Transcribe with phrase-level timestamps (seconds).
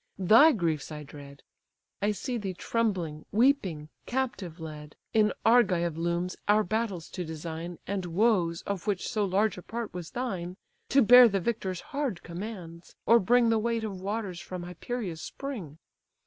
[0.17, 1.43] Thy griefs I dread:
[2.01, 4.95] I see thee trembling, weeping, captive led!
[5.13, 9.93] In Argive looms our battles to design, And woes, of which so large a part
[9.93, 10.57] was thine!
[10.89, 15.77] To bear the victor's hard commands, or bring The weight of waters from Hyperia's spring.